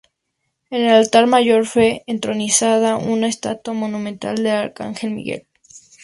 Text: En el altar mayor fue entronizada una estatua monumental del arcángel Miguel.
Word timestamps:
En 0.71 0.81
el 0.81 0.93
altar 0.93 1.27
mayor 1.27 1.67
fue 1.67 2.03
entronizada 2.07 2.97
una 2.97 3.27
estatua 3.27 3.75
monumental 3.75 4.35
del 4.37 4.47
arcángel 4.47 5.11
Miguel. 5.11 5.45